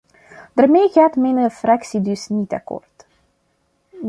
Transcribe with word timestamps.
Daarmee 0.53 0.89
gaat 0.89 1.15
mijn 1.15 1.49
fractie 1.51 2.01
dus 2.01 2.27
niet 2.27 2.53
akkoord. 2.53 3.07